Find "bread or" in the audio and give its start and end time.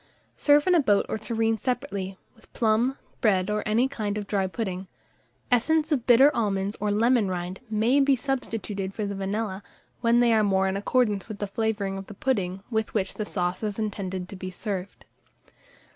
3.21-3.61